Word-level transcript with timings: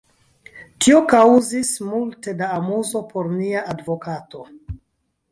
Tio 0.83 1.01
kaŭzis 1.09 1.73
multe 1.89 2.33
da 2.39 2.47
amuzo 2.53 3.01
por 3.11 3.29
nia 3.35 3.61
advokato! 3.75 4.43